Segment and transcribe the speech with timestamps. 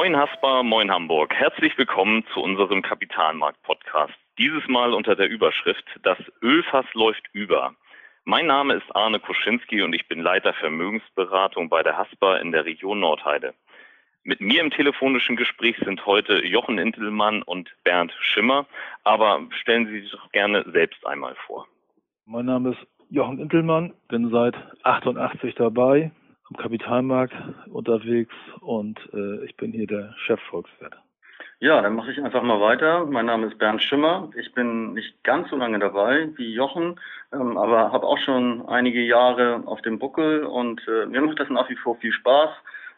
[0.00, 1.34] Moin Haspa, moin Hamburg.
[1.34, 4.14] Herzlich willkommen zu unserem Kapitalmarkt-Podcast.
[4.38, 7.74] Dieses Mal unter der Überschrift Das Ölfass läuft über.
[8.24, 12.64] Mein Name ist Arne Kuschinski und ich bin Leiter Vermögensberatung bei der Haspa in der
[12.64, 13.52] Region Nordheide.
[14.22, 18.64] Mit mir im telefonischen Gespräch sind heute Jochen Intelmann und Bernd Schimmer,
[19.04, 21.66] aber stellen Sie sich doch gerne selbst einmal vor.
[22.24, 26.10] Mein Name ist Jochen Intelmann, bin seit 88 dabei,
[26.50, 27.34] am Kapitalmarkt
[27.70, 30.94] unterwegs und äh, ich bin hier der Chefvolkswirt.
[31.60, 33.04] Ja, dann mache ich einfach mal weiter.
[33.04, 34.30] Mein Name ist Bernd Schimmer.
[34.34, 36.98] Ich bin nicht ganz so lange dabei wie Jochen,
[37.32, 41.50] ähm, aber habe auch schon einige Jahre auf dem Buckel und äh, mir macht das
[41.50, 42.50] nach wie vor viel Spaß.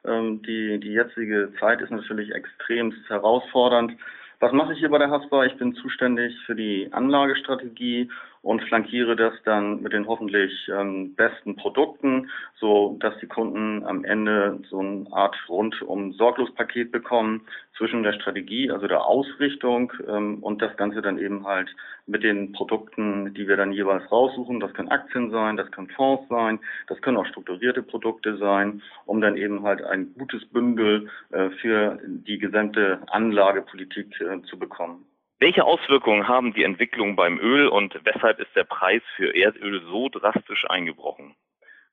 [0.04, 3.96] Ähm, die, die jetzige Zeit ist natürlich extrem herausfordernd.
[4.38, 5.44] Was mache ich hier bei der Haspa?
[5.44, 8.10] Ich bin zuständig für die Anlagestrategie
[8.42, 14.04] und flankiere das dann mit den hoffentlich ähm, besten Produkten, so dass die Kunden am
[14.04, 17.42] Ende so eine Art rundum Sorglospaket bekommen
[17.76, 21.68] zwischen der Strategie, also der Ausrichtung ähm, und das Ganze dann eben halt
[22.06, 24.58] mit den Produkten, die wir dann jeweils raussuchen.
[24.58, 29.20] Das können Aktien sein, das können Fonds sein, das können auch strukturierte Produkte sein, um
[29.20, 35.06] dann eben halt ein gutes Bündel äh, für die gesamte Anlagepolitik äh, zu bekommen.
[35.42, 40.08] Welche Auswirkungen haben die Entwicklungen beim Öl und weshalb ist der Preis für Erdöl so
[40.08, 41.34] drastisch eingebrochen?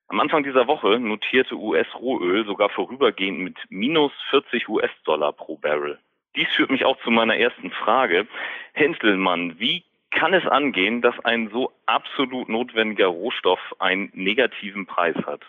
[0.07, 5.97] Am Anfang dieser Woche notierte US-Rohöl sogar vorübergehend mit minus 40 US-Dollar pro Barrel.
[6.35, 8.27] Dies führt mich auch zu meiner ersten Frage.
[8.73, 15.41] Henselmann, wie kann es angehen, dass ein so absolut notwendiger Rohstoff einen negativen Preis hat?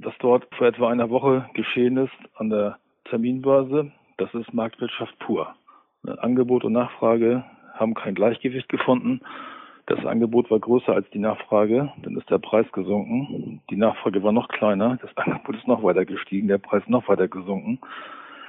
[0.00, 5.54] Was dort vor etwa einer Woche geschehen ist an der Terminbörse, das ist Marktwirtschaft pur.
[6.06, 9.20] Angebot und Nachfrage haben kein Gleichgewicht gefunden.
[9.86, 13.60] Das Angebot war größer als die Nachfrage, dann ist der Preis gesunken.
[13.68, 17.28] Die Nachfrage war noch kleiner, das Angebot ist noch weiter gestiegen, der Preis noch weiter
[17.28, 17.78] gesunken.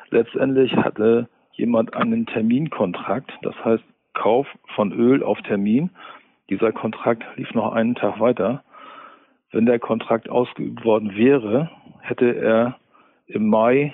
[0.10, 3.84] Letztendlich hatte jemand einen Terminkontrakt, das heißt
[4.14, 5.90] Kauf von Öl auf Termin.
[6.50, 8.64] Dieser Kontrakt lief noch einen Tag weiter.
[9.52, 11.70] Wenn der Kontrakt ausgeübt worden wäre,
[12.02, 12.78] hätte er
[13.28, 13.94] im Mai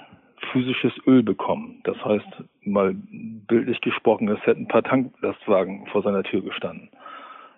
[0.52, 1.82] physisches Öl bekommen.
[1.84, 6.90] Das heißt, mal bildlich gesprochen, es hätten ein paar Tanklastwagen vor seiner Tür gestanden.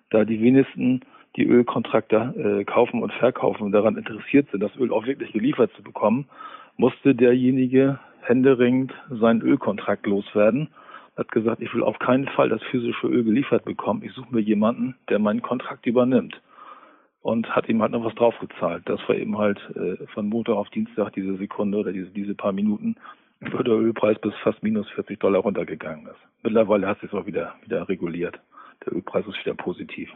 [0.09, 1.01] Da die wenigsten
[1.35, 5.71] die Ölkontrakte äh, kaufen und verkaufen und daran interessiert sind, das Öl auch wirklich geliefert
[5.75, 6.27] zu bekommen,
[6.77, 10.69] musste derjenige händeringend seinen Ölkontrakt loswerden.
[11.17, 14.03] Hat gesagt, ich will auf keinen Fall das physische Öl geliefert bekommen.
[14.03, 16.39] Ich suche mir jemanden, der meinen Kontrakt übernimmt
[17.23, 18.83] und hat ihm halt noch was draufgezahlt.
[18.85, 22.51] Das war eben halt äh, von Montag auf Dienstag diese Sekunde oder diese, diese paar
[22.51, 22.95] Minuten,
[23.39, 26.19] wo der Ölpreis bis fast minus 40 Dollar runtergegangen ist.
[26.43, 28.39] Mittlerweile hat sich auch wieder, wieder reguliert.
[28.85, 30.11] Der Ölpreis ist wieder positiv.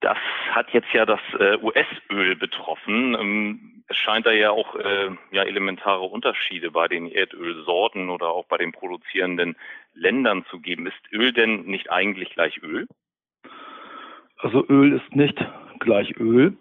[0.00, 0.18] Das
[0.50, 3.16] hat jetzt ja das äh, US-Öl betroffen.
[3.18, 8.46] Ähm, es scheint da ja auch äh, ja, elementare Unterschiede bei den Erdölsorten oder auch
[8.46, 9.56] bei den produzierenden
[9.94, 10.86] Ländern zu geben.
[10.86, 12.86] Ist Öl denn nicht eigentlich gleich Öl?
[14.42, 15.38] Also Öl ist nicht
[15.78, 16.54] gleich Öl.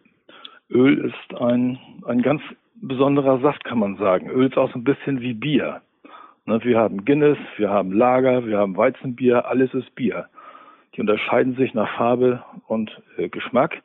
[0.69, 2.41] Öl ist ein, ein ganz
[2.75, 4.29] besonderer Saft, kann man sagen.
[4.29, 5.81] Öl ist auch so ein bisschen wie Bier.
[6.45, 10.27] Ne, wir haben Guinness, wir haben Lager, wir haben Weizenbier, alles ist Bier.
[10.95, 13.81] Die unterscheiden sich nach Farbe und äh, Geschmack.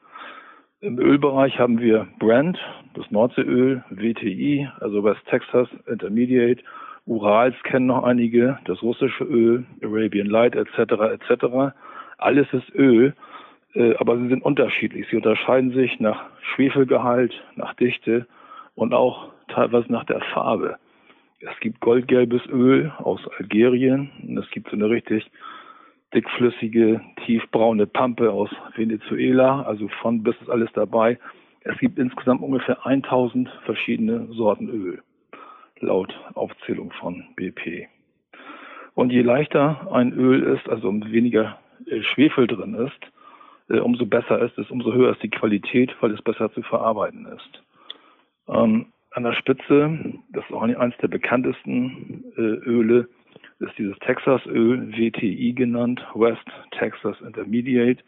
[0.80, 2.58] Im Ölbereich haben wir Brand,
[2.94, 6.62] das Nordseeöl, WTI, also West Texas Intermediate,
[7.06, 10.92] Urals kennen noch einige, das russische Öl, Arabian Light etc.
[11.14, 11.74] etc.
[12.18, 13.14] Alles ist Öl
[13.98, 15.06] aber sie sind unterschiedlich.
[15.10, 18.26] Sie unterscheiden sich nach Schwefelgehalt, nach Dichte
[18.74, 20.78] und auch teilweise nach der Farbe.
[21.40, 25.30] Es gibt goldgelbes Öl aus Algerien und es gibt so eine richtig
[26.14, 31.18] dickflüssige, tiefbraune Pampe aus Venezuela, also von bis ist alles dabei.
[31.60, 35.02] Es gibt insgesamt ungefähr 1000 verschiedene Sorten Öl,
[35.80, 37.88] laut Aufzählung von BP.
[38.94, 43.15] Und je leichter ein Öl ist, also weniger äh, Schwefel drin ist, äh,
[43.68, 47.62] umso besser ist es, umso höher ist die Qualität, weil es besser zu verarbeiten ist.
[48.48, 49.98] Ähm, an der Spitze,
[50.30, 53.08] das ist auch eines der bekanntesten äh, Öle,
[53.58, 58.02] ist dieses Texas-Öl, WTI genannt, West Texas Intermediate.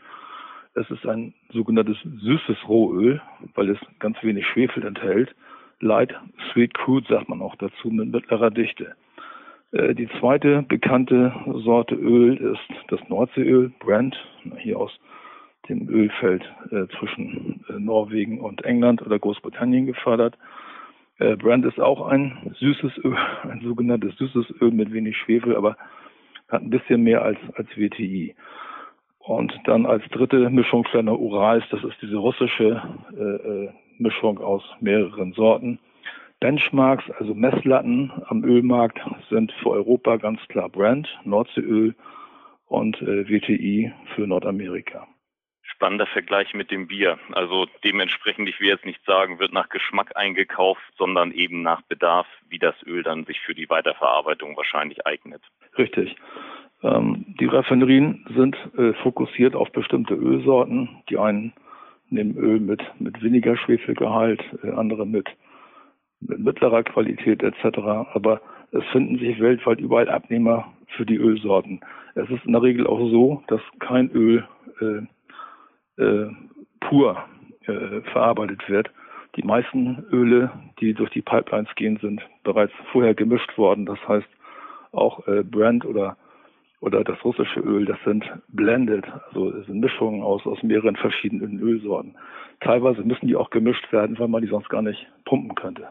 [0.74, 3.20] Es ist ein sogenanntes süßes Rohöl,
[3.54, 5.34] weil es ganz wenig Schwefel enthält.
[5.80, 6.14] Light
[6.52, 8.94] Sweet Crude sagt man auch dazu mit mittlerer Dichte.
[9.72, 11.32] Äh, die zweite bekannte
[11.64, 14.16] Sorte Öl ist das Nordseeöl, Brent,
[14.58, 14.92] hier aus
[15.68, 20.36] dem Ölfeld äh, zwischen äh, Norwegen und England oder Großbritannien gefördert.
[21.18, 25.76] Äh, Brand ist auch ein süßes Öl, ein sogenanntes süßes Öl mit wenig Schwefel, aber
[26.48, 28.34] hat ein bisschen mehr als, als WTI.
[29.18, 32.82] Und dann als dritte Mischung kleiner Urals, das ist diese russische
[33.14, 33.68] äh, äh,
[33.98, 35.78] Mischung aus mehreren Sorten.
[36.40, 38.98] Benchmarks, also Messlatten am Ölmarkt,
[39.28, 41.94] sind für Europa ganz klar Brent, Nordseeöl
[42.68, 45.06] und äh, WTI für Nordamerika.
[45.78, 47.20] Spannender Vergleich mit dem Bier.
[47.30, 52.26] Also dementsprechend, ich will jetzt nicht sagen, wird nach Geschmack eingekauft, sondern eben nach Bedarf,
[52.48, 55.40] wie das Öl dann sich für die Weiterverarbeitung wahrscheinlich eignet.
[55.78, 56.16] Richtig.
[56.82, 60.88] Ähm, die Raffinerien sind äh, fokussiert auf bestimmte Ölsorten.
[61.10, 61.52] Die einen
[62.10, 65.28] nehmen Öl mit, mit weniger Schwefelgehalt, äh, andere mit,
[66.18, 67.78] mit mittlerer Qualität etc.
[68.14, 68.40] Aber
[68.72, 71.82] es finden sich weltweit überall Abnehmer für die Ölsorten.
[72.16, 74.44] Es ist in der Regel auch so, dass kein Öl
[74.80, 75.06] äh,
[75.98, 76.26] äh,
[76.80, 77.24] pur
[77.66, 78.90] äh, verarbeitet wird.
[79.36, 80.50] Die meisten Öle,
[80.80, 83.86] die durch die Pipelines gehen, sind bereits vorher gemischt worden.
[83.86, 84.28] Das heißt,
[84.92, 86.16] auch äh, Brand oder
[86.80, 92.14] oder das russische Öl, das sind blended, also sind Mischungen aus, aus mehreren verschiedenen Ölsorten.
[92.60, 95.88] Teilweise müssen die auch gemischt werden, weil man die sonst gar nicht pumpen könnte.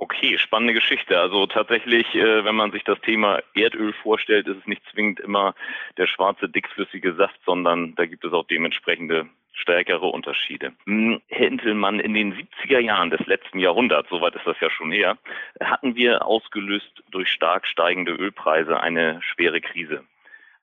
[0.00, 1.18] Okay, spannende Geschichte.
[1.18, 5.56] Also tatsächlich, äh, wenn man sich das Thema Erdöl vorstellt, ist es nicht zwingend immer
[5.96, 10.72] der schwarze, dickflüssige Saft, sondern da gibt es auch dementsprechende stärkere Unterschiede.
[10.86, 14.92] Hm, Herr Intelmann, in den 70er Jahren des letzten Jahrhunderts, soweit ist das ja schon
[14.92, 15.18] her,
[15.60, 20.04] hatten wir ausgelöst durch stark steigende Ölpreise eine schwere Krise.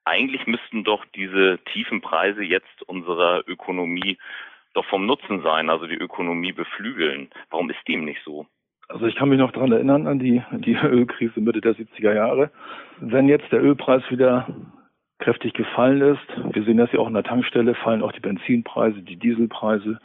[0.06, 4.18] Eigentlich müssten doch diese tiefen Preise jetzt unserer Ökonomie
[4.74, 7.30] doch vom Nutzen sein, also die Ökonomie beflügeln.
[7.50, 8.46] Warum ist dem nicht so?
[8.88, 12.52] Also ich kann mich noch daran erinnern an die, die Ölkrise Mitte der 70er Jahre.
[13.00, 14.48] Wenn jetzt der Ölpreis wieder
[15.20, 16.54] kräftig gefallen ist.
[16.54, 20.00] Wir sehen das ja auch in der Tankstelle, fallen auch die Benzinpreise, die Dieselpreise.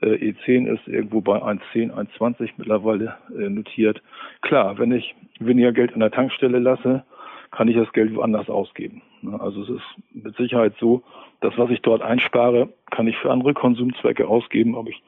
[0.00, 4.02] Äh, E10 ist irgendwo bei 1,10, 1,20 mittlerweile äh, notiert.
[4.40, 7.04] Klar, wenn ich weniger Geld an der Tankstelle lasse,
[7.50, 9.02] kann ich das Geld woanders ausgeben.
[9.20, 9.40] Ne?
[9.40, 11.02] Also es ist mit Sicherheit so,
[11.40, 15.02] dass was ich dort einspare, kann ich für andere Konsumzwecke ausgeben, ob ich,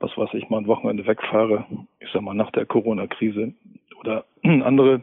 [0.00, 1.64] was weiß ich, mal ein Wochenende wegfahre,
[2.00, 3.54] ich sag mal nach der Corona-Krise
[4.00, 5.02] oder andere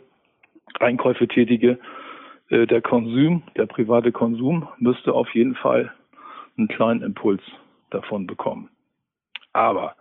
[0.79, 1.79] Einkäufe tätige,
[2.49, 5.91] äh, der Konsum, der private Konsum müsste auf jeden Fall
[6.57, 7.41] einen kleinen Impuls
[7.89, 8.69] davon bekommen.
[9.53, 9.95] Aber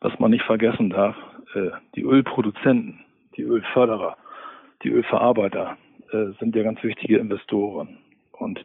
[0.00, 1.16] was man nicht vergessen darf,
[1.54, 3.00] äh, die Ölproduzenten,
[3.36, 4.16] die Ölförderer,
[4.82, 5.76] die Ölverarbeiter
[6.12, 7.98] äh, sind ja ganz wichtige Investoren.
[8.32, 8.64] Und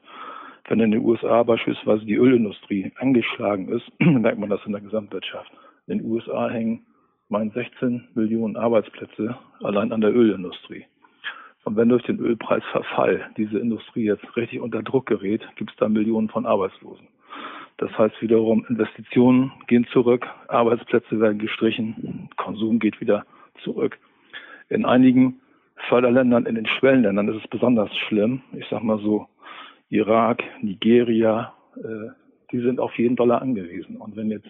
[0.65, 5.51] wenn in den USA beispielsweise die Ölindustrie angeschlagen ist, merkt man das in der Gesamtwirtschaft.
[5.91, 6.85] In den USA hängen
[7.27, 10.85] meinen 16 Millionen Arbeitsplätze allein an der Ölindustrie.
[11.65, 15.89] Und wenn durch den Ölpreisverfall diese Industrie jetzt richtig unter Druck gerät, gibt es da
[15.89, 17.07] Millionen von Arbeitslosen.
[17.75, 23.25] Das heißt wiederum, Investitionen gehen zurück, Arbeitsplätze werden gestrichen, Konsum geht wieder
[23.61, 23.99] zurück.
[24.69, 25.41] In einigen
[25.89, 28.43] Förderländern, in den Schwellenländern ist es besonders schlimm.
[28.53, 29.27] Ich sag mal so,
[29.89, 32.11] Irak, Nigeria, äh,
[32.53, 33.97] die sind auf jeden Dollar angewiesen.
[33.97, 34.49] Und wenn jetzt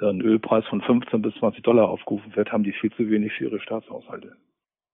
[0.00, 3.44] ein Ölpreis von 15 bis 20 Dollar aufgerufen wird, haben die viel zu wenig für
[3.44, 4.36] ihre Staatshaushalte.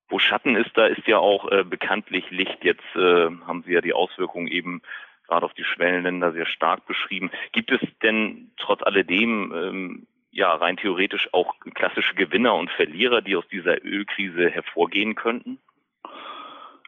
[0.09, 2.59] Wo Schatten ist, da ist ja auch äh, bekanntlich Licht.
[2.63, 4.83] Jetzt äh, haben Sie ja die Auswirkungen eben
[5.27, 7.31] gerade auf die Schwellenländer sehr stark beschrieben.
[7.53, 13.37] Gibt es denn trotz alledem ähm, ja rein theoretisch auch klassische Gewinner und Verlierer, die
[13.37, 15.59] aus dieser Ölkrise hervorgehen könnten?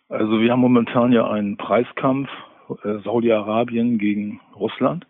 [0.08, 2.30] Also wir haben momentan ja einen Preiskampf
[2.84, 5.06] äh, Saudi-Arabien gegen Russland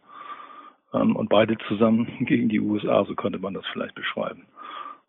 [0.90, 4.47] und beide zusammen gegen die USA, so könnte man das vielleicht beschreiben.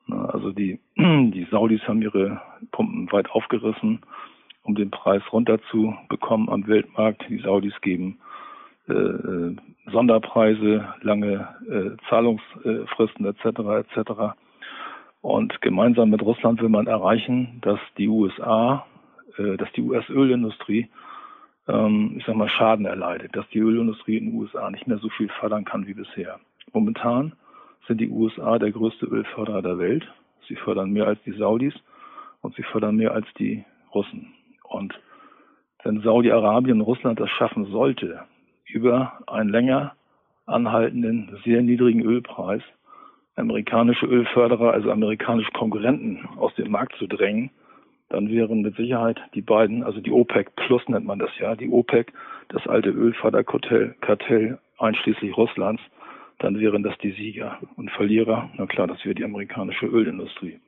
[0.09, 4.01] Also die, die Saudis haben ihre Pumpen weit aufgerissen,
[4.63, 7.25] um den Preis runterzubekommen am Weltmarkt.
[7.29, 8.19] Die Saudis geben
[8.87, 9.55] äh, äh
[9.91, 13.89] Sonderpreise, lange äh, Zahlungsfristen etc.
[13.89, 14.11] etc.
[15.21, 18.85] Und gemeinsam mit Russland will man erreichen, dass die USA,
[19.37, 20.89] äh, dass die US-Ölindustrie,
[21.69, 25.09] ähm, ich sag mal, Schaden erleidet, dass die Ölindustrie in den USA nicht mehr so
[25.09, 26.39] viel fördern kann wie bisher.
[26.73, 27.33] Momentan
[27.87, 30.07] sind die USA der größte Ölförderer der Welt.
[30.47, 31.73] Sie fördern mehr als die Saudis
[32.41, 34.33] und sie fördern mehr als die Russen.
[34.63, 34.99] Und
[35.83, 38.23] wenn Saudi-Arabien und Russland das schaffen sollte,
[38.65, 39.93] über einen länger
[40.45, 42.61] anhaltenden, sehr niedrigen Ölpreis
[43.35, 47.51] amerikanische Ölförderer, also amerikanische Konkurrenten aus dem Markt zu drängen,
[48.09, 51.69] dann wären mit Sicherheit die beiden, also die OPEC Plus nennt man das ja, die
[51.69, 52.11] OPEC,
[52.49, 55.81] das alte Ölförderkartell Kartell einschließlich Russlands,
[56.39, 58.49] dann wären das die Sieger und Verlierer.
[58.57, 60.59] Na klar, das wäre die amerikanische Ölindustrie.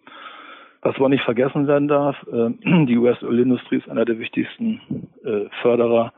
[0.81, 2.49] Was man nicht vergessen werden darf, äh,
[2.85, 4.81] die US-Ölindustrie ist einer der wichtigsten
[5.23, 6.13] äh, Förderer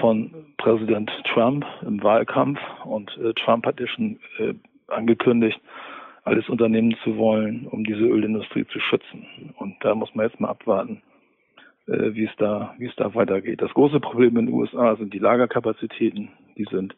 [0.00, 4.18] von Präsident Trump im Wahlkampf und äh, Trump hat ja schon
[4.88, 5.60] angekündigt,
[6.24, 9.26] alles unternehmen zu wollen, um diese Ölindustrie zu schützen.
[9.56, 11.02] Und da muss man jetzt mal abwarten,
[11.86, 13.60] wie es da, wie es da weitergeht.
[13.60, 16.30] Das große Problem in den USA sind die Lagerkapazitäten.
[16.56, 16.96] Die sind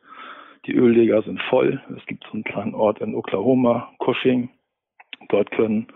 [0.67, 1.81] die Ölleger sind voll.
[1.97, 4.49] Es gibt so einen kleinen Ort in Oklahoma, Cushing.
[5.29, 5.87] Dort können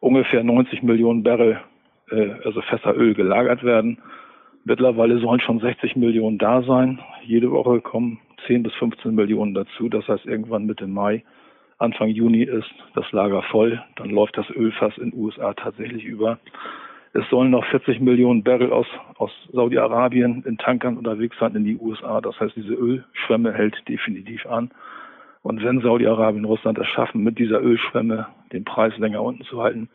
[0.00, 1.60] ungefähr 90 Millionen Barrel,
[2.10, 3.98] äh, also Fässer Öl gelagert werden.
[4.64, 6.98] Mittlerweile sollen schon 60 Millionen da sein.
[7.24, 9.88] Jede Woche kommen 10 bis 15 Millionen dazu.
[9.88, 11.22] Das heißt, irgendwann Mitte Mai,
[11.80, 13.82] Anfang Juni ist das Lager voll.
[13.96, 16.38] Dann läuft das Ölfass in den USA tatsächlich über.
[17.14, 21.78] Es sollen noch 40 Millionen Barrel aus, aus Saudi-Arabien in Tankern unterwegs sein in die
[21.78, 22.20] USA.
[22.20, 24.70] Das heißt, diese Ölschwemme hält definitiv an.
[25.42, 29.62] Und wenn Saudi-Arabien und Russland es schaffen, mit dieser Ölschwemme den Preis länger unten zu
[29.62, 29.88] halten,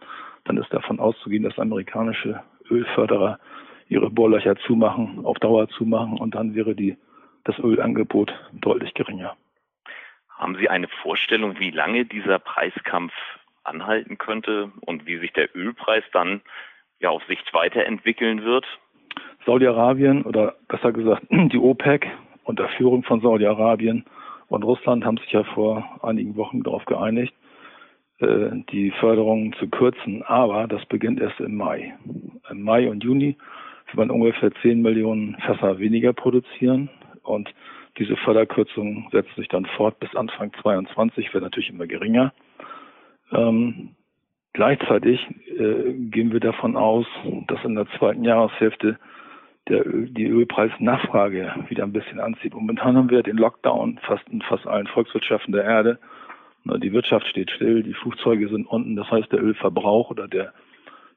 [0.46, 3.38] dann ist davon auszugehen, dass amerikanische Ölförderer
[3.90, 6.98] ihre Bohrlöcher zumachen, auf Dauer zumachen und dann wäre die,
[7.44, 9.36] das Ölangebot deutlich geringer.
[10.38, 13.14] Haben Sie eine Vorstellung, wie lange dieser Preiskampf
[13.64, 16.42] anhalten könnte und wie sich der Ölpreis dann
[17.00, 18.66] ja auf Sicht weiterentwickeln wird?
[19.46, 22.08] Saudi-Arabien oder besser gesagt die OPEC
[22.44, 24.06] unter Führung von Saudi-Arabien
[24.48, 27.34] und Russland haben sich ja vor einigen Wochen darauf geeinigt,
[28.20, 30.24] äh, die Förderung zu kürzen.
[30.24, 31.96] Aber das beginnt erst im Mai.
[32.50, 33.38] Im Mai und Juni
[33.88, 36.90] wird man ungefähr 10 Millionen Fässer weniger produzieren
[37.24, 37.54] und
[37.98, 42.34] diese Förderkürzung setzt sich dann fort bis Anfang 22, wird natürlich immer geringer.
[43.32, 43.96] Ähm,
[44.54, 45.26] gleichzeitig
[45.58, 47.06] äh, gehen wir davon aus,
[47.48, 49.00] dass in der zweiten Jahreshälfte
[49.68, 52.54] der, die Ölpreisnachfrage wieder ein bisschen anzieht.
[52.54, 56.00] Momentan haben wir den Lockdown fast in fast allen Volkswirtschaften der Erde.
[56.66, 58.96] Die Wirtschaft steht still, die Flugzeuge sind unten.
[58.96, 60.54] Das heißt, der Ölverbrauch oder der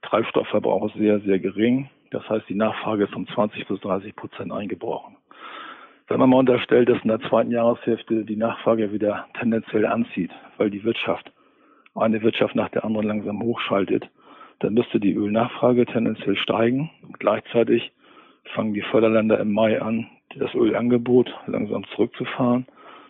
[0.03, 1.91] Treibstoffverbrauch ist sehr, sehr gering.
[2.11, 5.18] Das heißt, die Nachfrage ist um 20 bis 30 Prozent eingebrochen.
[6.09, 10.71] Wenn man mal unterstellt, dass in der zweiten Jahreshälfte die Nachfrage wieder tendenziell anzieht, weil
[10.71, 11.31] die Wirtschaft,
[11.95, 14.09] eine Wirtschaft nach der anderen langsam hochschaltet,
[14.61, 16.91] dann müsste die Ölnachfrage tendenziell steigen.
[17.19, 17.93] Gleichzeitig
[18.55, 22.67] fangen die Förderländer im Mai an, das Ölangebot langsam zurückzufahren.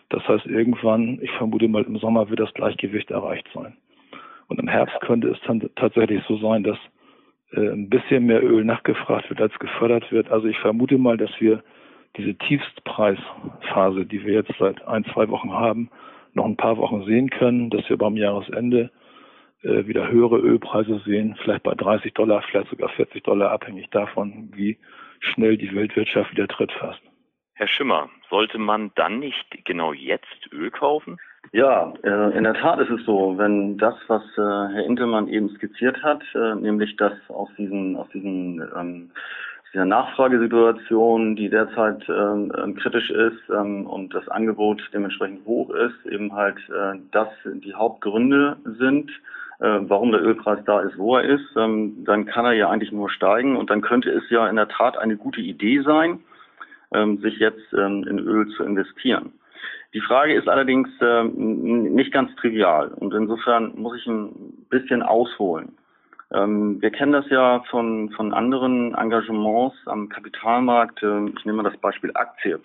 [0.09, 3.77] Das heißt, irgendwann, ich vermute mal im Sommer, wird das Gleichgewicht erreicht sein.
[4.47, 6.77] Und im Herbst könnte es dann tatsächlich so sein, dass
[7.51, 10.29] äh, ein bisschen mehr Öl nachgefragt wird, als gefördert wird.
[10.31, 11.63] Also ich vermute mal, dass wir
[12.17, 15.89] diese Tiefstpreisphase, die wir jetzt seit ein, zwei Wochen haben,
[16.33, 18.91] noch ein paar Wochen sehen können, dass wir beim Jahresende
[19.61, 24.49] äh, wieder höhere Ölpreise sehen, vielleicht bei 30 Dollar, vielleicht sogar 40 Dollar, abhängig davon,
[24.53, 24.77] wie
[25.19, 27.01] schnell die Weltwirtschaft wieder Tritt fasst.
[27.55, 31.17] Herr Schimmer, sollte man dann nicht genau jetzt Öl kaufen?
[31.51, 35.49] Ja, äh, in der Tat ist es so, wenn das, was äh, Herr Intelmann eben
[35.49, 39.11] skizziert hat, äh, nämlich dass aus diesen, aus diesen ähm,
[39.73, 46.05] dieser Nachfragesituation, die derzeit ähm, ähm, kritisch ist ähm, und das Angebot dementsprechend hoch ist,
[46.11, 49.11] eben halt äh, das die Hauptgründe sind,
[49.59, 52.91] äh, warum der Ölpreis da ist, wo er ist, ähm, dann kann er ja eigentlich
[52.91, 56.19] nur steigen und dann könnte es ja in der Tat eine gute Idee sein,
[56.91, 59.33] ähm, sich jetzt ähm, in Öl zu investieren.
[59.93, 60.87] Die Frage ist allerdings
[61.33, 65.75] nicht ganz trivial und insofern muss ich ein bisschen ausholen.
[66.31, 71.01] Wir kennen das ja von, von anderen Engagements am Kapitalmarkt.
[71.01, 72.59] ich nehme mal das Beispiel Aktie.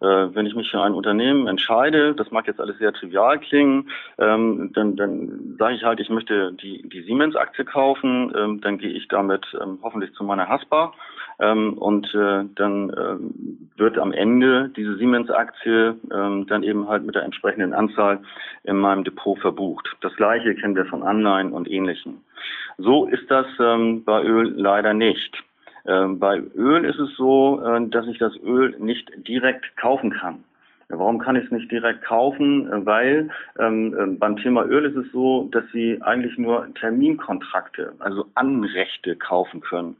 [0.00, 3.90] Äh, wenn ich mich für ein Unternehmen entscheide, das mag jetzt alles sehr trivial klingen,
[4.18, 8.90] ähm, dann, dann sage ich halt, ich möchte die, die Siemens-Aktie kaufen, ähm, dann gehe
[8.90, 10.92] ich damit ähm, hoffentlich zu meiner Haspa
[11.40, 13.32] und äh, dann
[13.76, 18.18] wird am Ende diese Siemens-Aktie dann eben halt mit der entsprechenden Anzahl
[18.64, 19.88] in meinem Depot verbucht.
[20.00, 22.22] Das gleiche kennen wir von Anleihen und Ähnlichem.
[22.76, 25.44] So ist das bei Öl leider nicht.
[25.86, 30.44] Ähm, bei Öl ist es so, äh, dass ich das Öl nicht direkt kaufen kann.
[30.90, 32.70] Warum kann ich es nicht direkt kaufen?
[32.70, 37.92] Äh, weil ähm, äh, beim Thema Öl ist es so, dass Sie eigentlich nur Terminkontrakte,
[37.98, 39.96] also Anrechte kaufen können.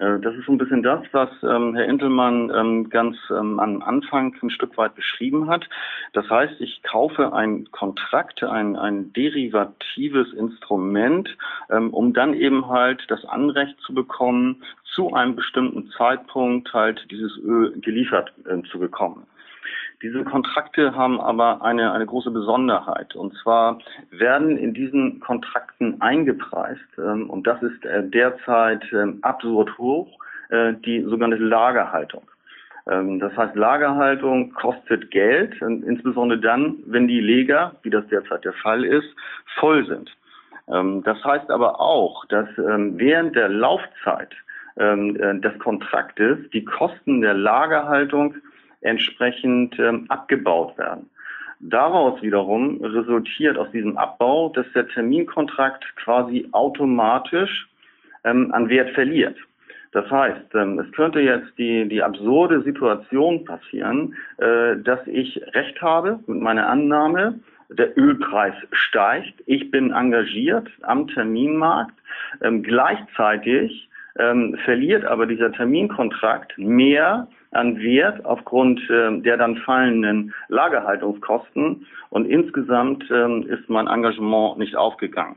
[0.00, 3.82] Äh, das ist so ein bisschen das, was ähm, Herr Intelmann ähm, ganz ähm, am
[3.82, 5.68] Anfang ein Stück weit beschrieben hat.
[6.12, 11.36] Das heißt, ich kaufe ein Kontrakt, ein, ein derivatives Instrument,
[11.70, 14.62] ähm, um dann eben halt das Anrecht zu bekommen,
[14.94, 19.26] zu einem bestimmten Zeitpunkt halt dieses Öl geliefert äh, zu bekommen.
[20.02, 23.14] Diese Kontrakte haben aber eine, eine große Besonderheit.
[23.14, 23.78] Und zwar
[24.10, 30.08] werden in diesen Kontrakten eingepreist, ähm, und das ist äh, derzeit ähm, absurd hoch,
[30.48, 32.22] äh, die sogenannte Lagerhaltung.
[32.88, 38.54] Ähm, das heißt, Lagerhaltung kostet Geld, insbesondere dann, wenn die Leger, wie das derzeit der
[38.54, 39.08] Fall ist,
[39.58, 40.10] voll sind.
[40.68, 44.30] Ähm, das heißt aber auch, dass ähm, während der Laufzeit
[44.78, 48.36] ähm, äh, des Kontraktes die Kosten der Lagerhaltung
[48.80, 51.10] entsprechend ähm, abgebaut werden.
[51.60, 57.68] Daraus wiederum resultiert aus diesem Abbau, dass der Terminkontrakt quasi automatisch
[58.24, 59.36] ähm, an Wert verliert.
[59.92, 65.82] Das heißt, ähm, es könnte jetzt die, die absurde Situation passieren, äh, dass ich Recht
[65.82, 69.34] habe mit meiner Annahme, der Ölpreis steigt.
[69.46, 71.94] Ich bin engagiert am Terminmarkt.
[72.40, 80.32] Ähm, gleichzeitig ähm, verliert aber dieser Terminkontrakt mehr an Wert aufgrund äh, der dann fallenden
[80.48, 85.36] Lagerhaltungskosten und insgesamt ähm, ist mein Engagement nicht aufgegangen.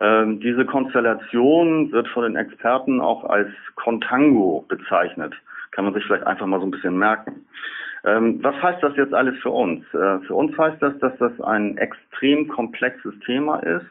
[0.00, 5.34] Ähm, diese Konstellation wird von den Experten auch als Contango bezeichnet.
[5.70, 7.46] Kann man sich vielleicht einfach mal so ein bisschen merken.
[8.04, 9.82] Ähm, was heißt das jetzt alles für uns?
[9.94, 13.86] Äh, für uns heißt das, dass das ein extrem komplexes Thema ist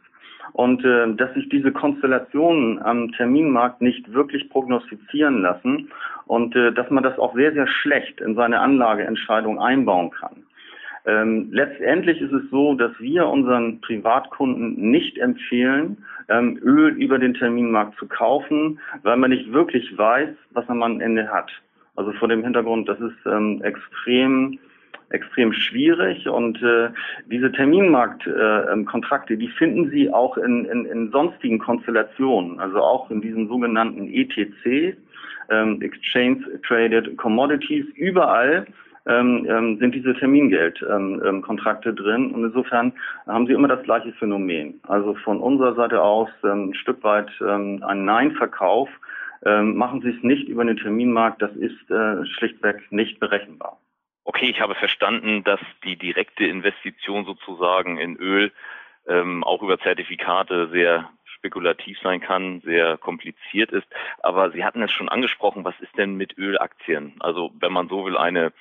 [0.54, 5.90] und äh, dass sich diese Konstellationen am Terminmarkt nicht wirklich prognostizieren lassen
[6.26, 10.44] und äh, dass man das auch sehr, sehr schlecht in seine Anlageentscheidung einbauen kann.
[11.08, 15.98] Ähm, letztendlich ist es so, dass wir unseren Privatkunden nicht empfehlen,
[16.30, 21.02] ähm, Öl über den Terminmarkt zu kaufen, weil man nicht wirklich weiß, was man am
[21.02, 21.52] Ende hat.
[21.96, 24.58] Also vor dem Hintergrund, das ist ähm, extrem
[25.10, 26.90] extrem schwierig und äh,
[27.30, 33.22] diese Terminmarktkontrakte, äh, die finden Sie auch in, in, in sonstigen Konstellationen, also auch in
[33.22, 34.98] diesen sogenannten ETC,
[35.50, 38.66] ähm, Exchange Traded Commodities, überall
[39.08, 42.32] ähm, ähm, sind diese Termingeldkontrakte ähm, ähm drin.
[42.32, 42.94] Und insofern
[43.28, 44.80] haben sie immer das gleiche Phänomen.
[44.88, 48.90] Also von unserer Seite aus ähm, ein Stück weit ähm, ein Nein-Verkauf.
[49.46, 53.78] Ähm, machen Sie es nicht über den Terminmarkt, das ist äh, schlichtweg nicht berechenbar.
[54.28, 58.52] Okay, ich habe verstanden, dass die direkte Investition sozusagen in Öl
[59.08, 63.86] ähm, auch über Zertifikate sehr spekulativ sein kann, sehr kompliziert ist.
[64.24, 67.16] Aber Sie hatten es schon angesprochen, was ist denn mit Ölaktien?
[67.20, 68.52] Also wenn man so will, eine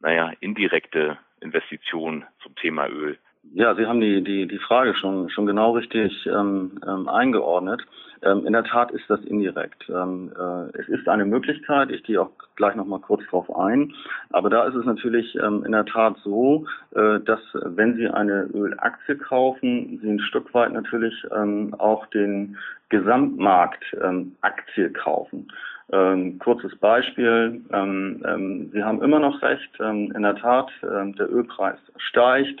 [0.00, 3.18] naja, indirekte Investition zum Thema Öl.
[3.52, 7.82] Ja, Sie haben die, die, die Frage schon, schon genau richtig ähm, ähm, eingeordnet.
[8.22, 9.88] Ähm, in der Tat ist das indirekt.
[9.88, 13.92] Ähm, äh, es ist eine Möglichkeit, ich gehe auch gleich noch mal kurz drauf ein,
[14.30, 18.48] aber da ist es natürlich ähm, in der Tat so, äh, dass wenn Sie eine
[18.54, 22.56] Ölaktie kaufen, Sie ein Stück weit natürlich ähm, auch den
[22.88, 25.48] Gesamtmarkt ähm, Aktie kaufen.
[25.92, 27.62] Ähm, kurzes Beispiel.
[27.72, 29.70] Ähm, ähm, Sie haben immer noch recht.
[29.80, 32.60] Ähm, in der Tat, ähm, der Ölpreis steigt,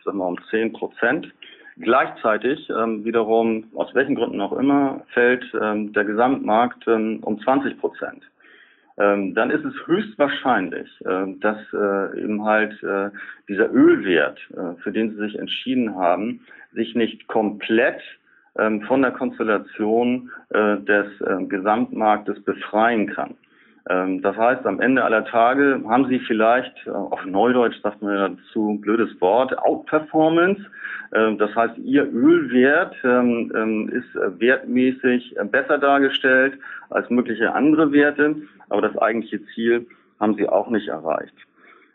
[0.00, 1.32] ähm, ich sag mal um 10 Prozent.
[1.78, 7.78] Gleichzeitig ähm, wiederum, aus welchen Gründen auch immer, fällt ähm, der Gesamtmarkt ähm, um 20
[7.78, 8.22] Prozent.
[8.98, 13.10] Ähm, dann ist es höchstwahrscheinlich, äh, dass äh, eben halt äh,
[13.48, 16.40] dieser Ölwert, äh, für den Sie sich entschieden haben,
[16.74, 18.00] sich nicht komplett
[18.58, 23.36] ähm, von der Konstellation äh, des äh, Gesamtmarktes befreien kann.
[23.88, 28.36] Ähm, das heißt, am Ende aller Tage haben Sie vielleicht, äh, auf Neudeutsch sagt man
[28.36, 30.60] dazu, blödes Wort, Outperformance.
[31.14, 36.58] Ähm, das heißt, Ihr Ölwert ähm, ist äh, wertmäßig äh, besser dargestellt
[36.90, 38.36] als mögliche andere Werte,
[38.68, 39.86] aber das eigentliche Ziel
[40.18, 41.34] haben Sie auch nicht erreicht.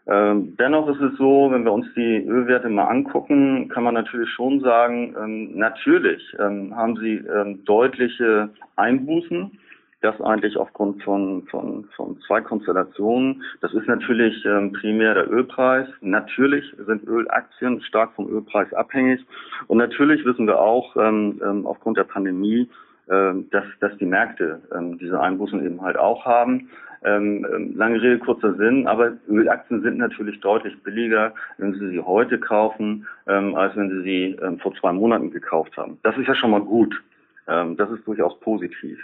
[0.07, 4.59] Dennoch ist es so, wenn wir uns die Ölwerte mal angucken, kann man natürlich schon
[4.59, 7.23] sagen, natürlich haben sie
[7.65, 9.57] deutliche Einbußen.
[10.05, 13.41] Das eigentlich aufgrund von, von, von zwei Konstellationen.
[13.61, 15.87] Das ist natürlich ähm, primär der Ölpreis.
[16.01, 19.25] Natürlich sind Ölaktien stark vom Ölpreis abhängig.
[19.67, 22.69] Und natürlich wissen wir auch ähm, aufgrund der Pandemie,
[23.07, 24.61] dass, dass die Märkte
[24.99, 26.69] diese Einbußen eben halt auch haben.
[27.05, 31.99] Ähm, ähm, lange Rede, kurzer Sinn, aber Ölaktien sind natürlich deutlich billiger, wenn Sie sie
[31.99, 35.99] heute kaufen, ähm, als wenn Sie sie ähm, vor zwei Monaten gekauft haben.
[36.01, 36.99] Das ist ja schon mal gut.
[37.47, 38.99] Ähm, das ist durchaus positiv.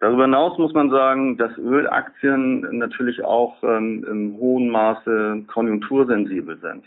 [0.00, 6.84] Darüber hinaus muss man sagen, dass Ölaktien natürlich auch ähm, im hohen Maße konjunktursensibel sind.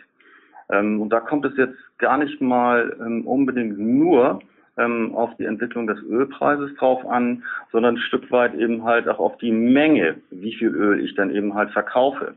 [0.69, 2.91] und da kommt es jetzt gar nicht mal
[3.25, 4.39] unbedingt nur
[4.77, 9.19] ähm, auf die Entwicklung des Ölpreises drauf an, sondern ein Stück weit eben halt auch
[9.19, 12.35] auf die Menge, wie viel Öl ich dann eben halt verkaufe.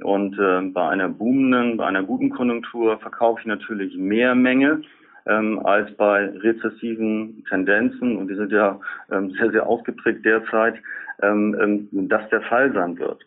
[0.00, 4.82] Und äh, bei einer boomenden, bei einer guten Konjunktur verkaufe ich natürlich mehr Menge
[5.26, 8.78] ähm, als bei rezessiven Tendenzen, und die sind ja
[9.10, 10.74] ähm, sehr, sehr ausgeprägt derzeit,
[11.22, 13.24] ähm, ähm, das der Fall sein wird.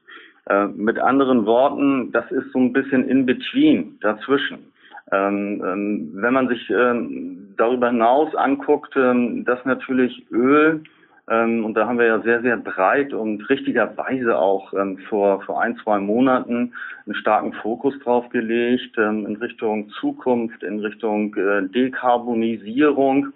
[0.47, 4.59] Äh, mit anderen Worten, das ist so ein bisschen in between, dazwischen.
[5.11, 10.83] Ähm, ähm, wenn man sich ähm, darüber hinaus anguckt, ähm, dass natürlich Öl,
[11.27, 15.75] und da haben wir ja sehr, sehr breit und richtigerweise auch ähm, vor, vor ein,
[15.77, 16.73] zwei Monaten
[17.05, 23.33] einen starken Fokus drauf gelegt in Richtung Zukunft, in Richtung äh, Dekarbonisierung,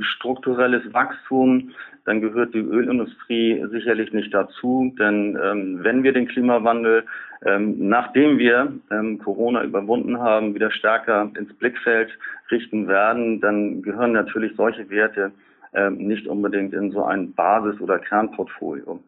[0.00, 1.70] strukturelles Wachstum,
[2.04, 4.92] dann gehört die Ölindustrie sicherlich nicht dazu.
[4.98, 7.04] Denn ähm, wenn wir den Klimawandel,
[7.44, 12.10] ähm, nachdem wir ähm, Corona überwunden haben, wieder stärker ins Blickfeld
[12.50, 15.32] richten werden, dann gehören natürlich solche Werte ähm,
[15.90, 19.00] nicht unbedingt in so ein Basis- oder Kernportfolio.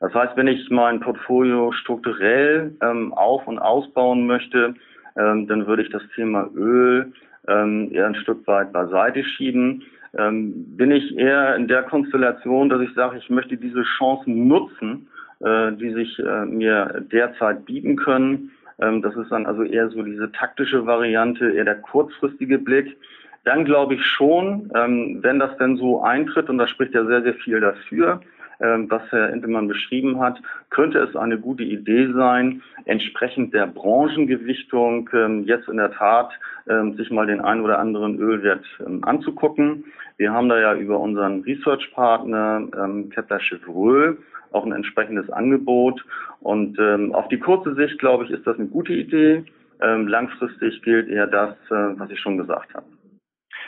[0.00, 4.74] Das heißt, wenn ich mein Portfolio strukturell ähm, auf- und ausbauen möchte,
[5.16, 7.12] ähm, dann würde ich das Thema Öl
[7.48, 9.82] ähm, eher ein Stück weit beiseite schieben.
[10.16, 15.08] Ähm, bin ich eher in der Konstellation, dass ich sage, ich möchte diese Chancen nutzen,
[15.40, 18.50] äh, die sich äh, mir derzeit bieten können.
[18.80, 22.96] Ähm, das ist dann also eher so diese taktische Variante, eher der kurzfristige Blick.
[23.44, 27.22] Dann glaube ich schon, ähm, wenn das denn so eintritt, und da spricht ja sehr,
[27.22, 28.20] sehr viel dafür,
[28.60, 35.10] ähm, was Herr Entemann beschrieben hat, könnte es eine gute Idee sein, entsprechend der Branchengewichtung
[35.12, 36.30] ähm, jetzt in der Tat
[36.68, 38.64] ähm, sich mal den einen oder anderen Ölwert
[39.02, 39.84] anzugucken.
[40.16, 42.68] Wir haben da ja über unseren Research-Partner
[43.10, 44.16] Kepler Chevreux
[44.52, 46.04] auch ein entsprechendes Angebot.
[46.40, 46.78] Und
[47.12, 49.44] auf die kurze Sicht, glaube ich, ist das eine gute Idee.
[49.80, 52.86] langfristig gilt eher das, äh, was ich schon gesagt habe.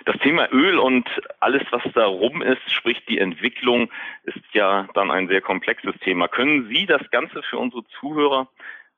[0.05, 1.09] Das Thema Öl und
[1.41, 3.91] alles, was darum ist, sprich die Entwicklung,
[4.25, 6.29] ist ja dann ein sehr komplexes Thema.
[6.29, 8.49] Können Sie das Ganze für unsere Zuhörer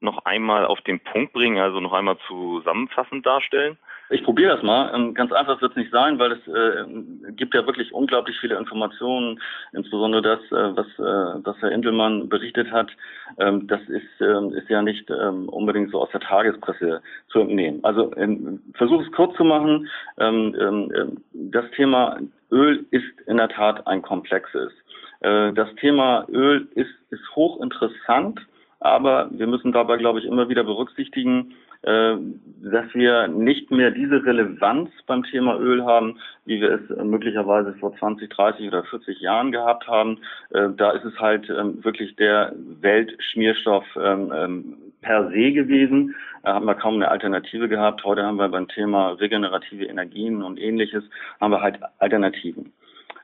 [0.01, 3.79] noch einmal auf den Punkt bringen, also noch einmal zusammenfassend darstellen?
[4.11, 4.91] Ich probiere das mal.
[4.95, 8.57] Ähm, ganz einfach wird es nicht sein, weil es äh, gibt ja wirklich unglaublich viele
[8.57, 9.41] Informationen,
[9.73, 12.91] insbesondere das, äh, was, äh, was Herr Indelmann berichtet hat.
[13.39, 17.81] Ähm, das ist, äh, ist ja nicht ähm, unbedingt so aus der Tagespresse zu entnehmen.
[17.85, 19.89] Also ähm, versuche es kurz zu machen.
[20.19, 22.19] Ähm, ähm, das Thema
[22.51, 24.73] Öl ist in der Tat ein komplexes.
[25.21, 28.41] Äh, das Thema Öl ist, ist hochinteressant,
[28.81, 34.91] aber wir müssen dabei, glaube ich, immer wieder berücksichtigen, dass wir nicht mehr diese Relevanz
[35.07, 39.87] beim Thema Öl haben, wie wir es möglicherweise vor 20, 30 oder 40 Jahren gehabt
[39.87, 40.19] haben.
[40.51, 46.15] Äh, da ist es halt ähm, wirklich der Weltschmierstoff ähm, ähm, per se gewesen.
[46.43, 48.05] Da haben wir kaum eine Alternative gehabt.
[48.05, 51.05] Heute haben wir beim Thema regenerative Energien und ähnliches,
[51.41, 52.73] haben wir halt Alternativen.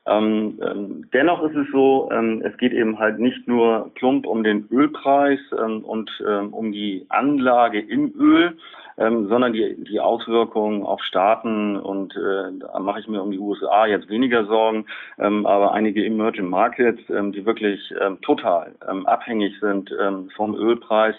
[0.07, 4.45] Ähm, ähm, dennoch ist es so, ähm, es geht eben halt nicht nur plump um
[4.45, 8.59] den Ölpreis ähm, und ähm, um die Anlage im Öl,
[8.99, 13.39] ähm, sondern die, die Auswirkungen auf Staaten und äh, da mache ich mir um die
[13.39, 14.85] USA jetzt weniger Sorgen,
[15.17, 19.93] aber einige Emerging Markets, die wirklich total abhängig sind
[20.37, 21.17] vom Ölpreis,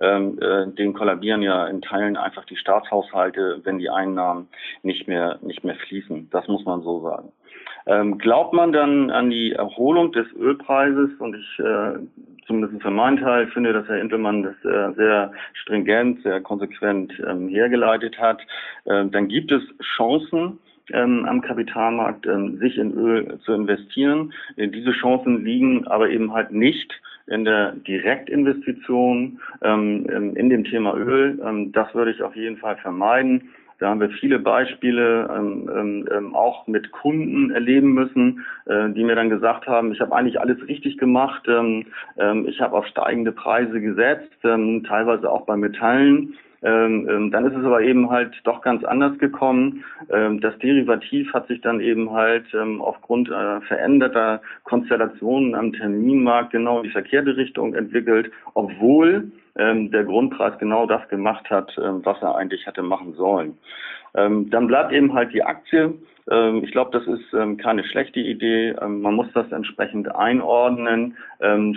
[0.00, 4.48] ähm, äh, den kollabieren ja in Teilen einfach die Staatshaushalte, wenn die Einnahmen
[4.82, 6.30] nicht mehr nicht mehr fließen.
[6.30, 7.32] Das muss man so sagen.
[7.86, 11.10] Ähm, glaubt man dann an die Erholung des Ölpreises?
[11.18, 11.98] Und ich, äh,
[12.46, 17.48] zumindest für meinen Teil, finde, dass Herr Intelmann das äh, sehr stringent, sehr konsequent ähm,
[17.48, 18.40] hergeleitet hat.
[18.84, 19.62] Äh, dann gibt es
[19.96, 20.58] Chancen,
[20.92, 24.32] ähm, am Kapitalmarkt ähm, sich in Öl zu investieren.
[24.56, 26.92] Äh, diese Chancen liegen aber eben halt nicht
[27.26, 31.40] in der Direktinvestition ähm, in dem Thema Öl.
[31.42, 33.50] Ähm, das würde ich auf jeden Fall vermeiden.
[33.78, 39.04] Da haben wir viele Beispiele ähm, ähm, ähm, auch mit Kunden erleben müssen, äh, die
[39.04, 42.86] mir dann gesagt haben, ich habe eigentlich alles richtig gemacht, ähm, ähm, ich habe auf
[42.86, 46.34] steigende Preise gesetzt, ähm, teilweise auch bei Metallen.
[46.66, 49.84] Dann ist es aber eben halt doch ganz anders gekommen.
[50.08, 52.46] Das Derivativ hat sich dann eben halt
[52.78, 60.04] aufgrund äh, veränderter Konstellationen am Terminmarkt genau in die verkehrte Richtung entwickelt, obwohl ähm, der
[60.04, 63.58] Grundpreis genau das gemacht hat, ähm, was er eigentlich hätte machen sollen.
[64.14, 65.94] Ähm, dann bleibt eben halt die Aktie.
[66.30, 68.74] Ähm, ich glaube, das ist ähm, keine schlechte Idee.
[68.80, 71.16] Ähm, man muss das entsprechend einordnen,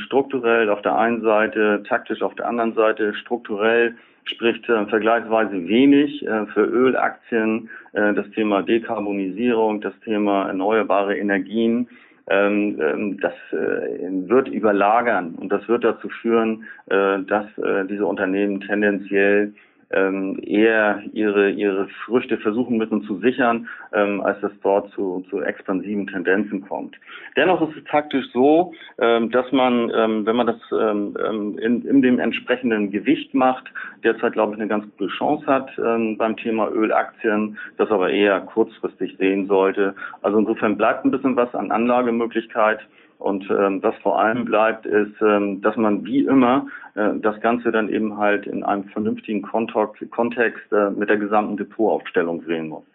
[0.06, 3.14] strukturell auf der einen Seite, taktisch auf der anderen Seite.
[3.16, 3.96] Strukturell
[4.30, 11.90] spricht äh, vergleichsweise wenig äh, für Ölaktien, äh, das Thema Dekarbonisierung, das Thema erneuerbare Energien.
[12.30, 18.06] Ähm, ähm, das äh, wird überlagern und das wird dazu führen, äh, dass äh, diese
[18.06, 19.54] Unternehmen tendenziell
[19.92, 25.42] ähm, eher ihre, ihre Früchte versuchen müssen zu sichern, ähm, als dass dort zu, zu
[25.42, 26.96] expansiven Tendenzen kommt.
[27.36, 31.86] Dennoch ist es taktisch so, ähm, dass man, ähm, wenn man das ähm, ähm, in,
[31.86, 33.72] in dem entsprechenden Gewicht macht,
[34.04, 38.42] derzeit, glaube ich, eine ganz gute Chance hat ähm, beim Thema Ölaktien, das aber eher
[38.42, 39.96] kurzfristig sehen sollte.
[40.22, 42.80] Also insofern bleibt ein bisschen was an Anlagemöglichkeit.
[43.20, 47.72] Und ähm, was vor allem bleibt, ist, ähm, dass man wie immer äh, das Ganze
[47.72, 52.86] dann eben halt in einem vernünftigen Kontext äh, mit der gesamten Depotaufstellung sehen muss.